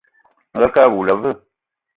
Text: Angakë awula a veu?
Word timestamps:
Angakë 0.55 0.81
awula 0.87 1.17
a 1.17 1.19
veu? 1.27 1.37